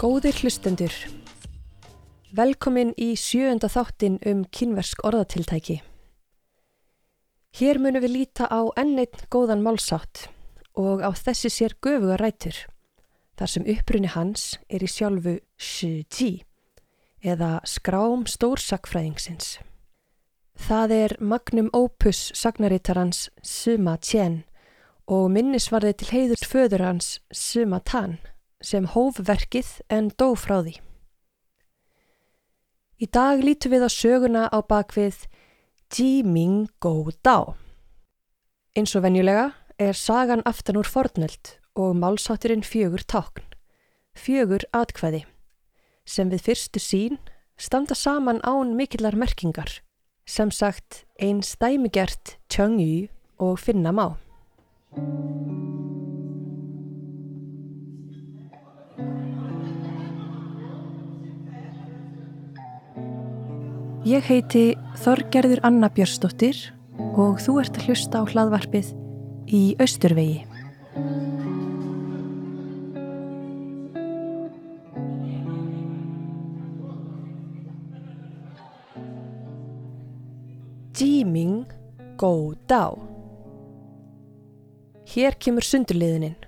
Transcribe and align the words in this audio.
Góðir 0.00 0.32
hlustendur, 0.40 0.94
velkomin 2.32 2.94
í 2.96 3.10
sjöunda 3.20 3.68
þáttin 3.68 4.16
um 4.24 4.46
kynversk 4.48 5.04
orðatiltæki. 5.04 5.82
Hér 7.50 7.80
munum 7.82 8.02
við 8.04 8.14
líta 8.14 8.46
á 8.46 8.62
enneitt 8.78 9.26
góðan 9.32 9.64
málsátt 9.64 10.28
og 10.78 11.02
á 11.02 11.10
þessi 11.10 11.50
sér 11.50 11.74
göfuga 11.82 12.16
rætur, 12.20 12.54
þar 13.34 13.50
sem 13.50 13.66
upprunni 13.66 14.10
hans 14.14 14.44
er 14.70 14.84
í 14.86 14.88
sjálfu 14.90 15.40
shi-ji 15.58 16.44
eða 17.20 17.58
skrám 17.66 18.22
stórsakfræðingsins. 18.30 19.58
Það 20.60 20.94
er 20.94 21.16
magnum 21.18 21.70
opus 21.74 22.30
sagnarittarans 22.38 23.28
Suma 23.42 23.96
Tjen 23.98 24.42
og 25.10 25.30
minnisvarði 25.34 25.96
til 25.98 26.10
heiðurs 26.14 26.46
föður 26.46 26.84
hans 26.86 27.08
Suma 27.34 27.80
Tan 27.80 28.18
sem 28.62 28.86
hóf 28.94 29.18
verkið 29.18 29.80
en 29.90 30.12
dó 30.14 30.36
frá 30.38 30.60
því. 30.62 30.76
Í 33.00 33.06
dag 33.08 33.40
lítum 33.42 33.72
við 33.72 33.88
á 33.88 33.90
söguna 33.90 34.42
á 34.52 34.58
bakvið 34.60 35.24
Ji 35.90 36.22
Ming 36.22 36.68
Go 36.78 37.10
Dao. 37.24 37.56
Eins 38.78 38.92
og 38.94 39.02
venjulega 39.02 39.48
er 39.74 39.96
sagan 39.98 40.44
aftan 40.46 40.78
úr 40.78 40.86
fornöld 40.86 41.56
og 41.74 41.96
málsátturinn 41.98 42.62
fjögur 42.62 43.02
tákn, 43.10 43.42
fjögur 44.14 44.62
atkvæði, 44.70 45.24
sem 46.06 46.30
við 46.30 46.44
fyrstu 46.46 46.78
sín 46.78 47.18
standa 47.58 47.98
saman 47.98 48.38
án 48.46 48.76
mikillar 48.78 49.18
merkingar, 49.18 49.82
sem 50.22 50.54
sagt 50.54 51.02
einn 51.18 51.42
stæmigert 51.42 52.38
tjöngju 52.46 53.10
og 53.42 53.58
finna 53.58 53.90
má. 53.90 54.14
Ég 64.00 64.24
heiti 64.24 64.78
Þorgerður 64.96 65.60
Anna 65.68 65.90
Björnsdóttir 65.92 66.56
og 67.20 67.36
þú 67.44 67.58
ert 67.60 67.74
að 67.76 67.90
hlusta 67.90 68.22
á 68.22 68.24
hlaðvarpið 68.24 68.94
í 69.44 69.60
Östurvegi. 69.76 70.46
Jiming 80.96 81.68
Go 82.16 82.54
Dao 82.72 83.04
Hér 85.12 85.36
kemur 85.36 85.68
sundurliðinin. 85.68 86.38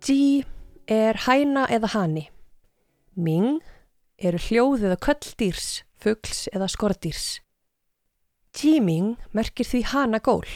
Ji 0.00 0.40
er 0.88 1.20
hæna 1.26 1.66
eða 1.68 1.92
hani. 1.98 2.24
Ming 3.12 3.60
eru 4.22 4.38
hljóð 4.38 4.86
eða 4.88 4.98
köll-dýrs, 5.02 5.82
fuggls 5.98 6.46
eða 6.54 6.68
skordýrs. 6.70 7.40
Jiming 8.56 9.16
merkir 9.34 9.66
því 9.66 9.82
hana 9.92 10.20
gól. 10.22 10.48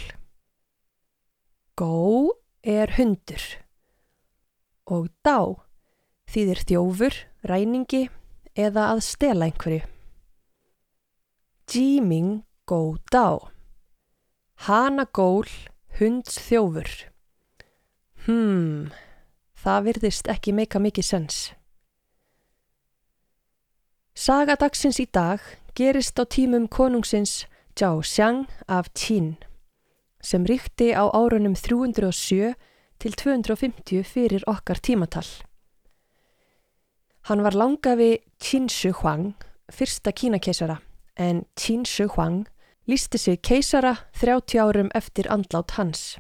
Gó 1.77 2.33
er 2.63 2.95
hundur 2.97 3.43
og 4.87 5.09
dá 5.27 5.67
þýðir 6.31 6.63
þjófur, 6.69 7.17
ræningi 7.47 8.07
eða 8.57 8.91
að 8.95 9.03
stela 9.07 9.49
einhverju. 9.49 9.83
Jiming 11.67 12.45
gó 12.69 12.97
dá. 13.13 13.51
Hana 14.67 15.07
gól, 15.13 15.49
hunds 15.99 16.39
þjófur. 16.47 16.91
Hmm, 18.27 18.93
það 19.59 19.89
virðist 19.91 20.31
ekki 20.31 20.55
meika 20.57 20.81
mikið 20.83 21.07
sens. 21.11 21.39
Saga 24.17 24.55
dagsins 24.57 24.97
í 24.97 25.05
dag 25.13 25.43
gerist 25.77 26.17
á 26.17 26.25
tímum 26.25 26.71
konungsins 26.73 27.45
Zhao 27.77 28.01
Xiang 28.01 28.47
af 28.65 28.89
Qin 28.97 29.35
sem 30.25 30.47
ríkti 30.49 30.97
á 30.97 31.05
árunum 31.13 31.53
307 31.53 32.55
til 32.97 33.13
250 33.13 34.09
fyrir 34.09 34.41
okkar 34.49 34.81
tímatal. 34.81 35.29
Hann 37.29 37.45
var 37.45 37.53
langafi 37.53 38.25
Qin 38.41 38.71
Shi 38.73 38.89
Huang, 38.89 39.35
fyrsta 39.69 40.17
kínakeisara, 40.17 40.81
en 41.17 41.45
Qin 41.55 41.85
Shi 41.85 42.09
Huang 42.09 42.47
lísti 42.89 43.19
sig 43.19 43.43
keisara 43.43 44.09
30 44.17 44.57
árum 44.65 44.89
eftir 44.95 45.29
andlát 45.29 45.77
hans. 45.77 46.17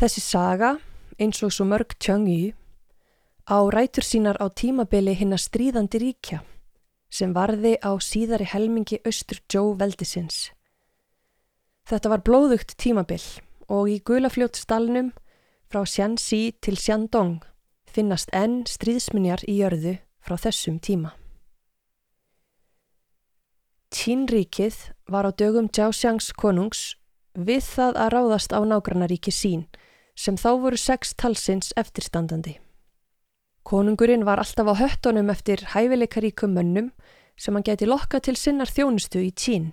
Þessi 0.00 0.24
saga, 0.24 0.78
eins 1.20 1.42
og 1.44 1.52
svo 1.52 1.68
mörg 1.68 1.92
Tjöngju, 2.00 2.54
á 3.48 3.58
rætur 3.70 4.04
sínar 4.06 4.38
á 4.38 4.46
tímabili 4.50 5.14
hinn 5.18 5.34
að 5.34 5.46
stríðandi 5.46 5.98
ríkja 6.02 6.42
sem 7.12 7.34
varði 7.36 7.76
á 7.84 7.92
síðari 8.00 8.46
helmingi 8.48 9.02
austur 9.04 9.42
Joe 9.52 9.74
veldisins. 9.76 10.50
Þetta 11.84 12.08
var 12.08 12.22
blóðugt 12.24 12.76
tímabil 12.78 13.22
og 13.68 13.90
í 13.90 13.98
gulafljótsdalnum 14.00 15.10
frá 15.68 15.82
Xianxi 15.84 16.54
til 16.62 16.78
Xiandong 16.78 17.42
finnast 17.92 18.32
enn 18.32 18.62
stríðsminjar 18.68 19.44
í 19.50 19.58
jörðu 19.60 19.98
frá 20.22 20.38
þessum 20.40 20.78
tíma. 20.80 21.12
Qínríkið 23.92 24.78
var 25.12 25.28
á 25.28 25.30
dögum 25.36 25.68
Jiaoxiangs 25.68 26.32
konungs 26.32 26.94
við 27.36 27.60
það 27.66 27.98
að 28.00 28.12
ráðast 28.14 28.54
á 28.56 28.60
nágrannaríki 28.64 29.32
sín 29.34 29.66
sem 30.16 30.38
þá 30.40 30.50
voru 30.64 30.78
sex 30.80 31.12
talsins 31.12 31.74
eftirstandandi. 31.76 32.56
Konungurinn 33.62 34.26
var 34.26 34.42
alltaf 34.42 34.66
á 34.66 34.74
höttunum 34.74 35.30
eftir 35.30 35.62
hæfileikaríkum 35.72 36.52
mönnum 36.56 36.90
sem 37.36 37.54
hann 37.54 37.64
geti 37.66 37.86
lokka 37.86 38.20
til 38.20 38.34
sinnar 38.36 38.70
þjónustu 38.70 39.22
í 39.22 39.30
Kín, 39.30 39.70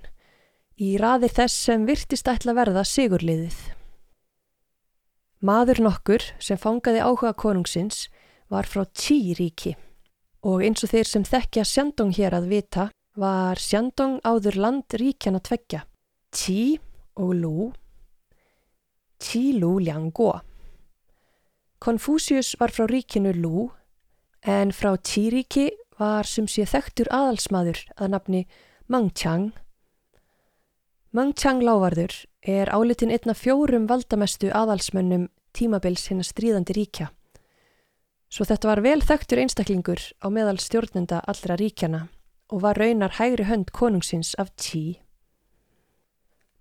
í 0.77 0.95
raðir 1.01 1.33
þess 1.33 1.65
sem 1.67 1.85
virtist 1.89 2.29
ætla 2.29 2.53
verða 2.57 2.85
sigurliðið. 2.85 3.57
Maður 5.41 5.81
nokkur 5.87 6.23
sem 6.39 6.59
fangaði 6.59 7.01
áhuga 7.01 7.33
konungsins 7.33 8.07
var 8.51 8.67
frá 8.69 8.85
Tí-ríki 8.85 9.75
og 10.45 10.63
eins 10.63 10.83
og 10.85 10.93
þeir 10.93 11.07
sem 11.07 11.25
þekkja 11.27 11.65
Sjandong 11.67 12.13
hér 12.15 12.37
að 12.37 12.49
vita 12.53 12.89
var 13.19 13.59
Sjandong 13.59 14.19
áður 14.23 14.59
land 14.59 14.95
ríkjana 14.95 15.41
tveggja, 15.43 15.83
Tí 16.31 16.77
og 17.19 17.33
Lú, 17.35 17.71
Tí-Lú 19.19 19.79
Liangó. 19.83 20.37
Konfúsius 21.79 22.53
var 22.59 22.71
frá 22.75 22.87
ríkinu 22.87 23.33
Lú 23.35 23.67
en 24.41 24.71
frá 24.71 24.95
Tí-ríki 24.97 25.69
var 25.99 26.27
sem 26.27 26.47
sé 26.47 26.65
þekktur 26.67 27.09
aðalsmaður 27.11 27.81
að 27.97 28.11
nafni 28.13 28.41
Mangchang. 28.87 29.51
Mangchang 31.11 31.63
lávarður 31.65 32.13
er 32.41 32.71
álitin 32.71 33.11
einna 33.11 33.35
fjórum 33.35 33.87
valdamestu 33.89 34.51
aðalsmönnum 34.55 35.27
tímabils 35.53 36.07
hinn 36.09 36.21
að 36.23 36.29
stríðandi 36.31 36.75
ríkja. 36.77 37.09
Svo 38.29 38.45
þetta 38.45 38.69
var 38.69 38.83
vel 38.85 39.01
þekktur 39.01 39.41
einstaklingur 39.41 40.01
á 40.21 40.27
meðal 40.29 40.59
stjórnenda 40.61 41.23
allra 41.25 41.57
ríkjana 41.57 42.05
og 42.53 42.61
var 42.61 42.77
raunar 42.77 43.17
hægri 43.17 43.47
hönd 43.49 43.73
konungsins 43.73 44.35
af 44.37 44.53
Tí. 44.55 45.01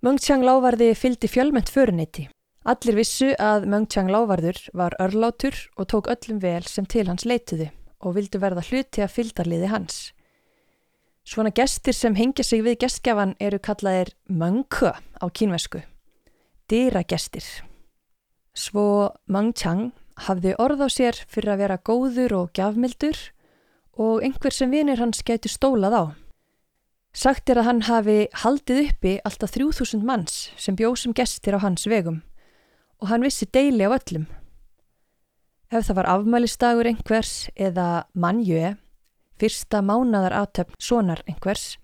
Mengchang 0.01 0.45
lávarði 0.47 0.95
fyldi 0.95 1.29
fjölment 1.29 1.69
föruniti. 1.69 2.29
Allir 2.69 2.99
vissu 2.99 3.31
að 3.41 3.65
Mengchang 3.73 4.11
lávarður 4.13 4.59
var 4.77 4.93
örlátur 5.01 5.55
og 5.81 5.87
tók 5.89 6.11
öllum 6.13 6.43
vel 6.43 6.67
sem 6.69 6.85
til 6.85 7.07
hans 7.09 7.25
leituðu 7.25 7.71
og 8.05 8.13
vildu 8.19 8.41
verða 8.43 8.61
hluti 8.67 9.01
að 9.01 9.15
fyldarliði 9.15 9.71
hans. 9.73 9.97
Svona 11.25 11.49
gestir 11.57 11.97
sem 11.97 12.19
hengja 12.19 12.45
sig 12.45 12.61
við 12.67 12.77
gestgjafan 12.85 13.33
eru 13.41 13.57
kallaðir 13.57 14.13
Mengkö 14.29 14.93
á 14.93 15.27
kínvesku, 15.33 15.81
dýra 16.69 17.07
gestir. 17.09 17.49
Svo 18.53 19.17
Mengchang 19.33 19.95
hafði 20.29 20.53
orð 20.61 20.85
á 20.85 20.89
sér 20.93 21.25
fyrir 21.25 21.55
að 21.57 21.65
vera 21.65 21.81
góður 21.81 22.39
og 22.43 22.53
gjafmildur 22.53 23.17
og 23.97 24.21
einhver 24.21 24.53
sem 24.53 24.69
vinir 24.69 25.01
hans 25.01 25.25
getur 25.25 25.57
stólað 25.57 25.97
á. 25.97 26.05
Sagt 27.17 27.49
er 27.49 27.63
að 27.63 27.71
hann 27.73 27.85
hafi 27.89 28.23
haldið 28.45 28.91
uppi 28.91 29.21
alltaf 29.25 29.57
3000 29.57 30.05
manns 30.05 30.51
sem 30.61 30.77
bjóð 30.77 31.07
sem 31.07 31.17
gestir 31.17 31.57
á 31.57 31.65
hans 31.65 31.89
vegum 31.89 32.21
og 33.01 33.09
hann 33.11 33.25
vissi 33.27 33.47
deili 33.47 33.87
á 33.87 33.95
öllum. 33.95 34.27
Ef 35.71 35.85
það 35.87 35.99
var 35.99 36.09
afmælistagur 36.15 36.89
einhvers 36.89 37.51
eða 37.57 38.07
mannjöi, 38.17 38.77
fyrsta 39.39 39.83
mánadar 39.85 40.35
aðtöfn 40.35 40.79
sonar 40.81 41.21
einhvers, 41.29 41.77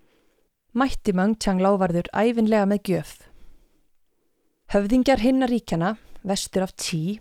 mætti 0.72 1.12
Mengchang 1.14 1.60
lávarður 1.62 2.08
æfinlega 2.16 2.66
með 2.66 2.80
gjöf. 2.88 3.12
Höfðingjar 4.72 5.20
hinnar 5.22 5.52
ríkjana, 5.52 5.94
vestur 6.24 6.64
af 6.64 6.72
Tí, 6.80 7.20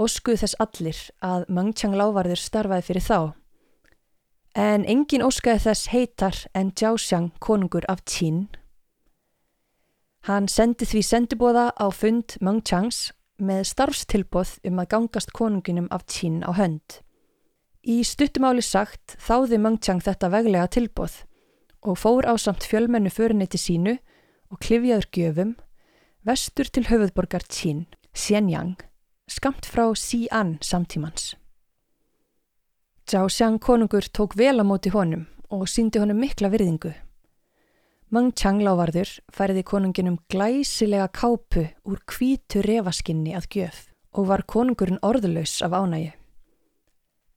óskuð 0.00 0.44
þess 0.44 0.56
allir 0.62 1.02
að 1.20 1.44
Mengchang 1.50 1.98
lávarður 1.98 2.40
starfaði 2.40 2.86
fyrir 2.86 3.04
þá. 3.04 3.18
En 4.56 4.86
engin 4.88 5.26
óskaði 5.26 5.66
þess 5.66 5.90
heitar 5.92 6.38
en 6.54 6.72
Jiaoxiang 6.72 7.30
konungur 7.42 7.84
af 7.90 8.00
Tín. 8.06 8.48
Hann 10.28 10.48
sendi 10.52 10.84
því 10.84 11.00
sendibóða 11.06 11.70
á 11.80 11.86
fund 11.88 12.36
Mengchangs 12.44 13.12
með 13.40 13.62
starfstilbóð 13.70 14.58
um 14.68 14.82
að 14.82 14.90
gangast 14.92 15.32
konunginum 15.32 15.88
af 15.90 16.04
Tín 16.12 16.42
á 16.44 16.52
hönd. 16.52 17.00
Í 17.80 18.02
stuttumáli 18.04 18.60
sagt 18.60 19.16
þáði 19.24 19.56
Mengchang 19.64 20.02
þetta 20.04 20.28
veglega 20.28 20.68
tilbóð 20.68 21.22
og 21.80 21.96
fór 21.96 22.28
á 22.28 22.36
samt 22.36 22.66
fjölmennu 22.68 23.08
föruneyti 23.08 23.56
sínu 23.56 23.96
og 24.52 24.60
klifjaður 24.60 25.08
gjöfum 25.16 25.54
vestur 26.28 26.68
til 26.68 26.84
höfuðborgar 26.90 27.46
Tín, 27.48 27.86
Xianyang, 28.12 28.76
skamt 29.24 29.64
frá 29.64 29.88
Xi'an 29.96 30.58
samtímans. 30.60 31.32
Zhao 33.08 33.30
Xiang 33.32 33.56
konungur 33.58 34.04
tók 34.12 34.36
vel 34.36 34.60
á 34.60 34.64
móti 34.68 34.92
honum 34.92 35.24
og 35.48 35.64
síndi 35.64 35.98
honum 35.98 36.20
mikla 36.20 36.52
virðingu. 36.52 36.92
Mang 38.10 38.32
Chang 38.34 38.58
lávarður 38.66 39.06
færiði 39.30 39.62
konunginum 39.62 40.16
glæsilega 40.32 41.04
kápu 41.14 41.68
úr 41.86 42.00
kvítu 42.10 42.58
revaskinni 42.66 43.36
að 43.38 43.46
gjöf 43.54 43.84
og 44.18 44.26
var 44.26 44.42
konungurinn 44.50 44.98
orðlaus 45.06 45.60
af 45.62 45.76
ánægu. 45.78 46.10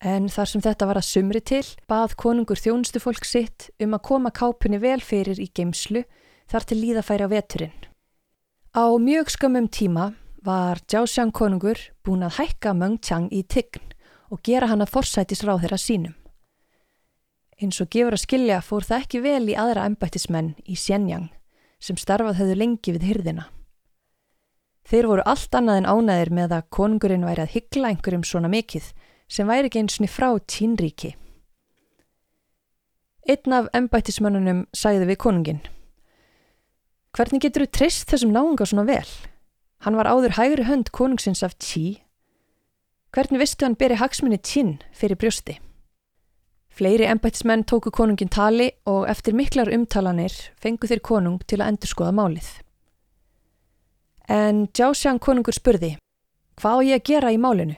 En 0.01 0.25
þar 0.33 0.49
sem 0.49 0.63
þetta 0.65 0.87
var 0.89 0.97
að 0.97 1.05
sumri 1.11 1.43
til, 1.45 1.61
bað 1.85 2.15
konungur 2.17 2.57
þjónustu 2.57 3.03
fólk 3.03 3.21
sitt 3.21 3.67
um 3.77 3.93
að 3.93 4.01
koma 4.09 4.33
kápunni 4.33 4.81
vel 4.81 4.97
fyrir 4.97 5.37
í 5.37 5.45
geimslu 5.53 6.01
þar 6.49 6.65
til 6.65 6.79
líðafæri 6.81 7.29
á 7.29 7.33
veturinn. 7.37 7.79
Á 8.73 8.89
mjög 8.97 9.29
skömmum 9.29 9.69
tíma 9.69 10.09
var 10.41 10.81
Jiaoxiang 10.89 11.29
konungur 11.37 11.77
búin 12.01 12.25
að 12.25 12.39
hækka 12.41 12.73
Meng 12.73 12.97
Chang 12.97 13.29
í 13.29 13.45
tign 13.45 13.93
og 14.33 14.41
gera 14.41 14.73
hann 14.73 14.81
að 14.81 14.97
forsætisráð 14.97 15.67
þeirra 15.67 15.77
sínum. 15.85 16.17
Eins 17.63 17.79
og 17.79 17.87
gefur 17.95 18.17
að 18.17 18.25
skilja 18.25 18.59
fór 18.59 18.83
það 18.83 19.05
ekki 19.05 19.19
vel 19.23 19.43
í 19.47 19.55
aðra 19.55 19.85
embættismenn 19.87 20.49
í 20.67 20.75
Xianyang 20.75 21.29
sem 21.83 21.95
starfað 21.99 22.41
höfðu 22.41 22.57
lengi 22.59 22.93
við 22.95 23.05
hyrðina. 23.07 23.45
Þeir 24.83 25.07
voru 25.07 25.23
allt 25.31 25.55
annað 25.55 25.79
en 25.79 25.87
ánæðir 25.87 26.31
með 26.35 26.55
að 26.57 26.67
konungurinn 26.75 27.23
væri 27.23 27.45
að 27.45 27.53
hyggla 27.55 27.91
einhverjum 27.93 28.25
svona 28.27 28.51
mikill 28.51 28.83
sem 29.31 29.47
væri 29.47 29.69
ekki 29.69 29.79
eins 29.79 29.99
og 30.03 30.11
frá 30.11 30.29
tínríki. 30.43 31.13
Einn 33.23 33.55
af 33.55 33.69
embættismönnunum 33.71 34.65
sæði 34.75 35.07
við 35.07 35.21
konungin. 35.23 35.61
Hvernig 37.15 37.45
getur 37.45 37.63
þú 37.63 37.71
treyst 37.77 38.09
þessum 38.11 38.33
náunga 38.35 38.67
svona 38.67 38.83
vel? 38.89 39.07
Hann 39.87 39.95
var 39.95 40.09
áður 40.11 40.35
hægri 40.35 40.67
hönd 40.67 40.91
konungsins 40.91 41.43
af 41.47 41.55
tí. 41.59 42.01
Hvernig 43.15 43.39
vistu 43.39 43.63
hann 43.63 43.79
beri 43.79 43.95
hagsmunni 43.95 44.41
tín 44.43 44.81
fyrir 44.91 45.15
brjósti? 45.15 45.61
Fleiri 46.73 47.05
embættismenn 47.05 47.67
tóku 47.69 47.91
konungin 47.93 48.31
tali 48.33 48.71
og 48.89 49.05
eftir 49.05 49.35
miklar 49.37 49.69
umtalanir 49.75 50.33
fengu 50.57 50.89
þeir 50.89 51.03
konung 51.05 51.43
til 51.45 51.59
að 51.61 51.69
endurskoða 51.69 52.15
málið. 52.17 52.47
En 54.25 54.63
Jiaoxiang 54.73 55.21
konungur 55.21 55.53
spurði, 55.53 55.91
hvað 56.57 56.81
á 56.81 56.85
ég 56.87 56.97
að 56.97 57.07
gera 57.11 57.33
í 57.35 57.37
málinu? 57.37 57.77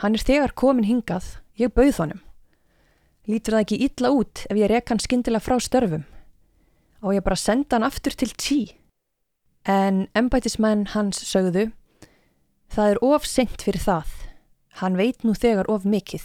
Hann 0.00 0.16
er 0.16 0.24
þegar 0.24 0.56
komin 0.56 0.88
hingað, 0.88 1.26
ég 1.60 1.74
bauð 1.76 2.00
honum. 2.00 2.22
Lítur 3.28 3.58
það 3.58 3.66
ekki 3.66 3.82
illa 3.84 4.14
út 4.16 4.46
ef 4.48 4.56
ég 4.56 4.72
rek 4.72 4.88
hann 4.88 5.04
skindilega 5.04 5.44
frá 5.44 5.60
störfum? 5.60 6.06
Og 7.04 7.12
ég 7.18 7.26
bara 7.26 7.36
senda 7.36 7.76
hann 7.76 7.84
aftur 7.84 8.16
til 8.16 8.32
tí. 8.40 8.60
En 9.68 10.06
embætismenn 10.16 10.94
hans 10.94 11.20
sögðu, 11.28 11.68
það 12.72 12.94
er 12.94 13.04
of 13.04 13.28
sent 13.28 13.68
fyrir 13.68 13.84
það. 13.84 14.08
Hann 14.80 14.96
veit 14.96 15.28
nú 15.28 15.36
þegar 15.36 15.68
of 15.68 15.84
mikill. 15.84 16.24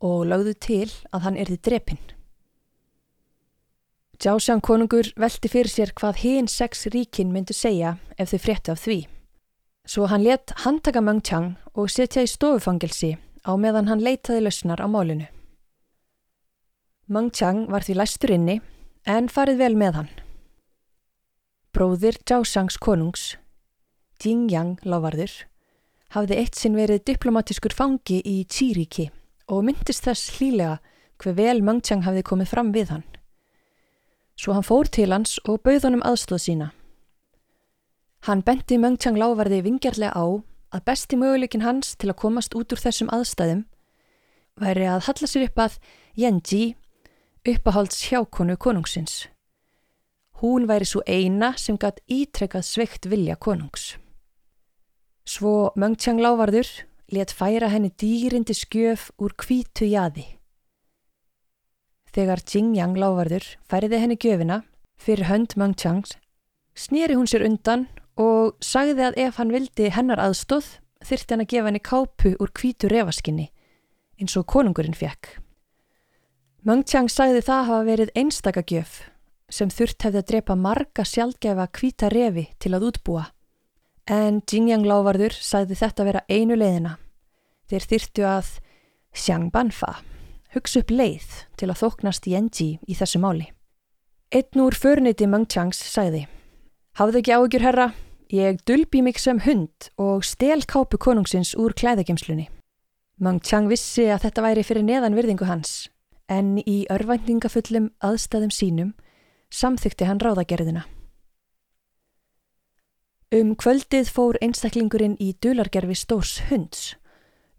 Og 0.00 0.24
lögðu 0.26 0.54
til 0.56 0.88
að 1.12 1.26
hann 1.26 1.36
erði 1.36 1.58
drepinn. 1.60 2.00
Jásján 4.20 4.60
konungur 4.60 5.08
veldi 5.16 5.48
fyrir 5.48 5.72
sér 5.72 5.90
hvað 5.96 6.18
hinn 6.20 6.48
sex 6.48 6.86
ríkin 6.92 7.30
myndu 7.32 7.54
segja 7.56 7.94
ef 8.20 8.32
þau 8.32 8.40
frétti 8.44 8.72
af 8.72 8.80
því. 8.82 8.96
Svo 9.88 10.08
hann 10.12 10.24
let 10.26 10.52
handtaka 10.64 11.00
Meng 11.00 11.22
Chang 11.24 11.54
og 11.72 11.88
setja 11.88 12.20
í 12.20 12.28
stofufangilsi 12.28 13.14
á 13.48 13.56
meðan 13.56 13.88
hann 13.88 14.04
leitaði 14.04 14.42
lausnar 14.44 14.82
á 14.84 14.88
málinu. 14.92 15.24
Meng 17.08 17.30
Chang 17.32 17.64
var 17.72 17.80
því 17.80 17.96
læstur 17.96 18.34
inni 18.36 18.58
en 19.08 19.30
farið 19.32 19.62
vel 19.64 19.76
með 19.80 19.96
hann. 19.96 20.10
Bróðir 21.72 22.18
Jiaoshangs 22.28 22.76
konungs, 22.76 23.38
Jing 24.20 24.50
Yang 24.52 24.84
lávarður, 24.84 25.32
hafði 26.12 26.42
eitt 26.42 26.60
sinn 26.60 26.76
verið 26.76 27.06
diplomatiskur 27.08 27.72
fangi 27.72 28.20
í 28.20 28.44
Tíríki 28.44 29.08
og 29.50 29.64
myndist 29.66 30.06
þess 30.06 30.36
hlýlega 30.38 30.78
hver 31.20 31.36
vel 31.36 31.64
Meng 31.66 31.82
Chang 31.84 32.06
hafði 32.06 32.22
komið 32.24 32.52
fram 32.54 32.70
við 32.72 32.94
hann. 32.94 33.06
Svo 34.40 34.54
hann 34.56 34.64
fór 34.64 34.88
til 34.88 35.10
hans 35.12 35.36
og 35.44 35.60
bauð 35.66 35.84
honum 35.84 36.04
aðstóð 36.06 36.40
sína. 36.46 36.70
Hann 38.28 38.44
benti 38.44 38.76
Mengchang 38.76 39.16
lávarði 39.16 39.62
vingjarlega 39.64 40.12
á 40.12 40.24
að 40.76 40.84
besti 40.86 41.16
möguleikin 41.16 41.64
hans 41.64 41.94
til 41.96 42.10
að 42.12 42.20
komast 42.20 42.54
út 42.56 42.72
úr 42.72 42.80
þessum 42.80 43.08
aðstæðum 43.12 43.62
væri 44.60 44.86
að 44.88 45.06
halla 45.08 45.28
sér 45.28 45.46
upp 45.48 45.62
að 45.64 45.78
Yenji 46.20 46.64
uppahalds 47.48 48.02
hjákonu 48.10 48.58
konungsins. 48.60 49.28
Hún 50.40 50.68
væri 50.68 50.88
svo 50.88 51.00
eina 51.08 51.54
sem 51.56 51.78
gætt 51.80 52.00
ítrekkað 52.08 52.64
sveikt 52.68 53.08
vilja 53.08 53.36
konungs. 53.40 53.94
Svo 55.24 55.72
Mengchang 55.76 56.20
lávarður 56.20 56.68
let 57.10 57.32
færa 57.34 57.70
henni 57.72 57.90
dýrindi 58.00 58.54
skjöf 58.54 59.10
úr 59.18 59.34
kvítu 59.38 59.88
jaði. 59.90 60.26
Þegar 62.10 62.42
Jingyang 62.42 62.96
lávarður 62.98 63.46
færiði 63.70 64.00
henni 64.02 64.18
gjöfina 64.18 64.62
fyrir 65.00 65.28
hönd 65.30 65.54
Mengchangs, 65.56 66.16
snýri 66.74 67.16
hún 67.18 67.30
sér 67.30 67.46
undan 67.46 67.86
og 68.18 68.56
sagði 68.64 69.06
að 69.08 69.20
ef 69.26 69.38
hann 69.38 69.54
vildi 69.54 69.90
hennar 69.94 70.22
aðstóð 70.22 70.76
þyrtti 71.06 71.34
hann 71.34 71.44
að 71.46 71.52
gefa 71.54 71.70
henni 71.70 71.82
kápu 71.82 72.34
úr 72.36 72.52
kvítu 72.54 72.90
revaskinni 72.90 73.48
eins 74.20 74.36
og 74.36 74.46
konungurinn 74.50 74.96
fekk. 74.96 75.38
Mengchang 76.66 77.08
sagði 77.08 77.40
það 77.46 77.68
hafa 77.70 77.84
verið 77.86 78.10
einstakagjöf 78.20 78.98
sem 79.50 79.70
þurft 79.72 80.04
hefði 80.04 80.20
að 80.20 80.28
drepa 80.30 80.56
marga 80.60 81.04
sjálfgefa 81.08 81.66
kvíta 81.72 82.10
revi 82.12 82.50
til 82.60 82.74
að 82.76 82.90
útbúa. 82.90 83.24
En 84.10 84.40
Jingyang 84.42 84.82
lávarður 84.90 85.36
sagði 85.38 85.78
þetta 85.78 86.06
vera 86.08 86.24
einu 86.26 86.56
leiðina. 86.58 86.96
Þeir 87.70 87.86
þyrtu 87.92 88.26
að 88.26 88.48
Xiangbanfa 89.14 89.92
hugsa 90.54 90.82
upp 90.82 90.90
leið 90.90 91.28
til 91.60 91.70
að 91.70 91.80
þóknast 91.84 92.26
Yenji 92.26 92.70
í 92.82 92.98
þessu 92.98 93.22
máli. 93.22 93.46
Einn 94.34 94.62
úr 94.62 94.74
förniti 94.74 95.30
Mengchangs 95.30 95.78
sagði 95.92 96.26
Hafðu 96.98 97.20
ekki 97.20 97.34
áhugjur 97.36 97.62
herra, 97.62 97.90
Ég 98.30 98.60
dulbi 98.62 99.00
mig 99.02 99.18
sem 99.18 99.40
hund 99.42 99.88
og 99.98 100.22
stel 100.22 100.62
kápu 100.62 101.00
konungsins 101.02 101.56
úr 101.58 101.74
klæðagemslunni. 101.74 102.46
Mang 103.18 103.42
Chang 103.42 103.66
vissi 103.66 104.04
að 104.06 104.28
þetta 104.28 104.44
væri 104.44 104.62
fyrir 104.62 104.86
neðan 104.86 105.16
virðingu 105.18 105.48
hans, 105.48 105.90
en 106.30 106.60
í 106.62 106.84
örvæntingafullum 106.94 107.90
aðstæðum 107.98 108.54
sínum 108.54 108.94
samþykti 109.50 110.06
hann 110.06 110.22
ráðagerðina. 110.22 110.86
Um 113.30 113.52
kvöldið 113.54 114.08
fór 114.10 114.34
einstaklingurinn 114.42 115.12
í 115.22 115.28
dulargerfi 115.38 115.94
stórs 115.94 116.32
hunds, 116.48 116.96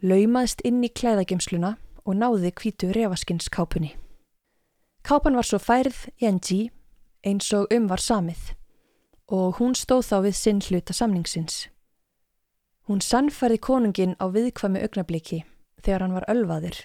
laumaðist 0.03 0.59
inn 0.67 0.81
í 0.83 0.89
klæðagemsluna 0.91 1.77
og 2.03 2.17
náði 2.19 2.51
kvítu 2.51 2.89
revaskins 2.91 3.47
kápunni. 3.47 3.93
Kápan 5.07 5.39
var 5.39 5.47
svo 5.47 5.61
færð 5.63 6.09
í 6.19 6.27
NG 6.27 6.59
eins 7.23 7.47
og 7.55 7.71
um 7.71 7.87
var 7.87 8.03
samið 8.03 8.51
og 9.31 9.61
hún 9.61 9.79
stóð 9.79 10.03
þá 10.09 10.15
við 10.27 10.39
sinn 10.41 10.61
hluta 10.67 10.91
samningsins. 10.91 11.69
Hún 12.91 12.99
sannfærði 12.99 13.63
konungin 13.63 14.19
á 14.19 14.27
viðkvæmi 14.27 14.83
augnabliki 14.83 15.45
þegar 15.79 16.03
hann 16.03 16.19
var 16.19 16.27
ölvaður 16.35 16.83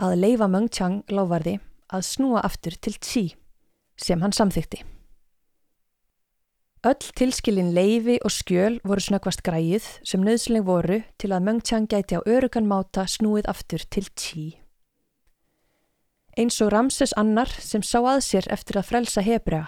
að 0.00 0.20
leifa 0.24 0.48
Mengchang 0.48 1.02
lávarði 1.12 1.58
að 1.92 2.08
snúa 2.08 2.40
aftur 2.40 2.72
til 2.80 2.96
Tsi 2.96 3.26
sem 4.00 4.24
hann 4.24 4.32
samþykti. 4.32 4.80
Öll 6.88 7.10
tilskilin 7.20 7.74
leifi 7.76 8.14
og 8.24 8.32
skjöl 8.32 8.78
voru 8.86 9.02
snöggvast 9.04 9.42
græið 9.44 9.84
sem 10.08 10.22
nöðsleg 10.24 10.62
voru 10.64 11.02
til 11.20 11.34
að 11.36 11.42
Mengchang 11.44 11.84
gæti 11.90 12.16
á 12.16 12.24
örugan 12.24 12.64
máta 12.64 13.02
snúið 13.04 13.48
aftur 13.50 13.82
til 13.92 14.06
Tsi. 14.14 14.44
Eins 16.38 16.56
og 16.64 16.70
Ramses 16.72 17.12
annar 17.12 17.50
sem 17.52 17.82
sá 17.84 17.98
að 18.00 18.22
sér 18.24 18.48
eftir 18.54 18.78
að 18.80 18.88
frelsa 18.88 19.20
Hebrea 19.26 19.66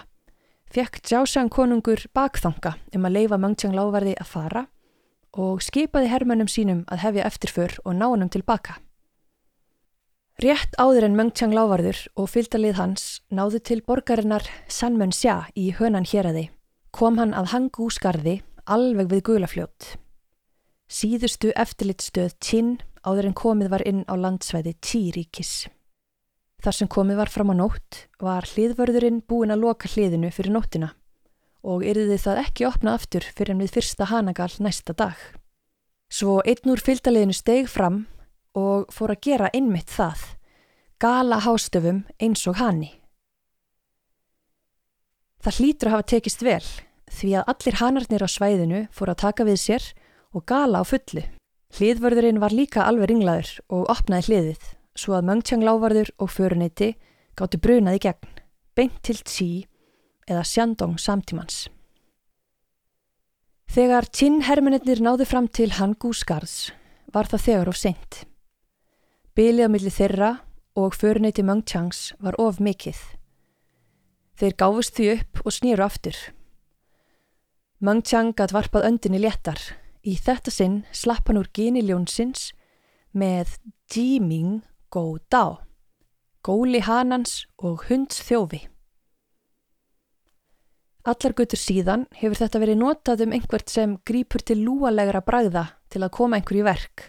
fekk 0.73 1.03
Jiaoshan 1.11 1.51
konungur 1.53 2.07
bakþanga 2.17 2.73
um 2.97 3.05
að 3.05 3.17
leifa 3.19 3.39
Mengchang 3.43 3.75
lávarði 3.77 4.15
að 4.17 4.31
fara 4.31 4.63
og 5.37 5.61
skipaði 5.61 6.09
hermönum 6.09 6.49
sínum 6.49 6.87
að 6.89 7.03
hefja 7.05 7.27
eftirför 7.27 7.75
og 7.85 7.99
ná 7.99 8.07
hannum 8.07 8.31
tilbaka. 8.33 8.79
Rétt 10.41 10.73
áður 10.81 11.11
en 11.11 11.21
Mengchang 11.21 11.53
lávarður 11.53 12.01
og 12.17 12.33
fylgdalið 12.33 12.81
hans 12.81 13.05
náðu 13.29 13.61
til 13.61 13.83
borgarinnar 13.85 14.49
Sanmön 14.73 15.13
Xia 15.13 15.51
í 15.53 15.69
hönan 15.77 16.09
héræði 16.09 16.49
kom 16.91 17.19
hann 17.19 17.35
að 17.37 17.51
Hangú 17.55 17.89
skarði 17.93 18.41
alveg 18.71 19.11
við 19.11 19.25
gulafljót. 19.31 19.97
Síðustu 20.91 21.53
eftirlitstöð 21.55 22.35
Qin 22.43 22.79
áður 23.07 23.31
en 23.31 23.37
komið 23.39 23.71
var 23.73 23.85
inn 23.87 24.03
á 24.11 24.15
landsvæði 24.19 24.75
Tí-ríkis. 24.83 25.69
Þar 26.61 26.77
sem 26.77 26.91
komið 26.93 27.21
var 27.23 27.31
fram 27.33 27.53
á 27.53 27.57
nótt 27.57 28.05
var 28.21 28.45
hliðvörðurinn 28.45 29.23
búin 29.25 29.55
að 29.55 29.63
loka 29.65 29.89
hliðinu 29.89 30.33
fyrir 30.35 30.53
nóttina 30.53 30.91
og 31.65 31.85
yrði 31.85 32.17
það 32.21 32.43
ekki 32.45 32.67
opnað 32.69 32.99
aftur 32.99 33.27
fyrir 33.37 33.55
en 33.55 33.63
við 33.63 33.75
fyrsta 33.77 34.09
hanagal 34.11 34.53
næsta 34.61 34.97
dag. 34.97 35.17
Svo 36.11 36.41
einn 36.45 36.73
úr 36.73 36.83
fylgdaliðinu 36.83 37.37
steg 37.37 37.69
fram 37.71 38.05
og 38.57 38.89
fór 38.93 39.15
að 39.15 39.23
gera 39.29 39.51
einmitt 39.55 39.93
það, 39.93 40.25
gala 41.01 41.41
hástöfum 41.45 42.03
eins 42.21 42.47
og 42.51 42.59
hanni. 42.61 43.00
Það 45.41 45.59
hlýtur 45.61 45.89
að 45.89 45.95
hafa 45.97 46.09
tekist 46.13 46.43
vel 46.45 46.65
því 47.11 47.31
að 47.41 47.53
allir 47.53 47.79
hanarnir 47.81 48.25
á 48.25 48.29
svæðinu 48.31 48.81
fór 48.95 49.13
að 49.13 49.23
taka 49.25 49.47
við 49.49 49.59
sér 49.63 49.87
og 50.37 50.45
gala 50.47 50.83
á 50.83 50.85
fullu. 50.87 51.25
Hliðvörðurinn 51.79 52.41
var 52.43 52.55
líka 52.55 52.85
alveg 52.87 53.11
ringlaður 53.11 53.51
og 53.71 53.91
opnaði 53.93 54.29
hliðið 54.29 54.69
svo 54.99 55.17
að 55.17 55.27
Möngtjang 55.31 55.65
lávarður 55.65 56.11
og 56.19 56.33
föruneyti 56.35 56.95
gáttu 57.39 57.61
brunaði 57.63 58.03
gegn, 58.05 58.33
beint 58.77 58.99
til 59.07 59.19
tí 59.25 59.51
eða 60.29 60.43
sjandong 60.47 60.99
samtímans. 61.01 61.69
Þegar 63.71 64.11
Qin 64.11 64.43
hermeninnir 64.49 64.99
náðu 65.03 65.29
fram 65.31 65.47
til 65.47 65.71
Hangú 65.79 66.11
skarðs 66.17 66.73
var 67.15 67.31
það 67.31 67.45
þegar 67.47 67.71
of 67.71 67.79
seint. 67.79 68.25
Bilið 69.39 69.71
á 69.71 69.73
milli 69.73 69.93
þeirra 69.95 70.31
og 70.75 70.99
föruneyti 70.99 71.47
Möngtjangs 71.47 72.11
var 72.19 72.39
of 72.43 72.59
mikill. 72.59 72.99
Þeir 74.41 74.55
gáfust 74.57 74.97
því 74.97 75.07
upp 75.19 75.43
og 75.45 75.53
snýru 75.53 75.85
aftur. 75.85 76.17
Möngtjang 77.85 78.33
gætt 78.37 78.55
varpað 78.57 78.87
öndinni 78.89 79.21
léttar. 79.21 79.61
Í 80.01 80.17
þetta 80.17 80.53
sinn 80.53 80.79
slapp 80.97 81.29
hann 81.29 81.43
úr 81.43 81.51
geni 81.53 81.83
ljónsins 81.85 82.55
með 83.13 83.59
Jiming 83.93 84.63
Go 84.89 85.19
Dao, 85.29 85.59
góli 86.41 86.81
hanans 86.81 87.45
og 87.61 87.85
hunds 87.91 88.23
þjófi. 88.25 88.63
Allar 91.05 91.37
gutur 91.37 91.61
síðan 91.61 92.07
hefur 92.17 92.41
þetta 92.41 92.61
verið 92.63 92.81
notað 92.81 93.25
um 93.27 93.37
einhvert 93.37 93.73
sem 93.73 93.99
grýpur 94.09 94.45
til 94.45 94.61
lúalegra 94.65 95.21
bræða 95.25 95.67
til 95.93 96.01
að 96.05 96.15
koma 96.17 96.41
einhverju 96.41 96.65
verk 96.65 97.07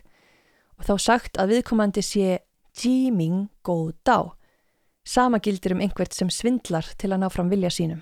og 0.80 0.88
þá 0.88 0.94
sagt 1.00 1.40
að 1.40 1.56
viðkomandi 1.56 2.04
sé 2.04 2.40
Jiming 2.76 3.50
Go 3.64 3.92
Dao, 4.08 4.34
sama 5.04 5.40
gildir 5.40 5.76
um 5.76 5.82
einhvert 5.82 6.14
sem 6.14 6.30
svindlar 6.30 6.86
til 6.98 7.12
að 7.12 7.24
ná 7.24 7.30
fram 7.34 7.50
vilja 7.52 7.72
sínum. 7.74 8.02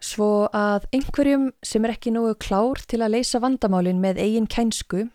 Svo 0.00 0.48
að 0.52 0.86
einhverjum 0.94 1.50
sem 1.64 1.84
er 1.84 1.94
ekki 1.96 2.12
nógu 2.12 2.34
klár 2.40 2.82
til 2.84 3.00
að 3.00 3.16
leysa 3.16 3.40
vandamálin 3.40 4.00
með 4.00 4.20
eigin 4.24 4.48
kænsku 4.48 5.06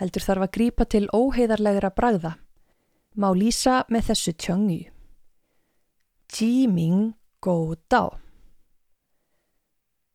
heldur 0.00 0.24
þarf 0.24 0.46
að 0.46 0.54
grípa 0.56 0.86
til 0.88 1.04
óheiðarlegra 1.12 1.92
bragða, 1.92 2.36
má 3.20 3.28
lýsa 3.36 3.84
með 3.92 4.10
þessu 4.10 4.34
tjöngu. 4.40 4.80
Jiming 6.30 7.12
Go 7.42 7.74
Dao. 7.90 8.16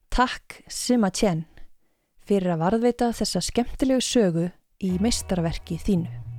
Takk 0.09 0.61
Sima 0.71 1.11
Tjen 1.11 1.43
fyrir 2.25 2.55
að 2.55 2.63
varðveita 2.63 3.11
þessa 3.13 3.43
skemmtilegu 3.43 4.01
sögu 4.01 4.47
í 4.81 4.95
meistarverki 5.03 5.77
þínu. 5.81 6.34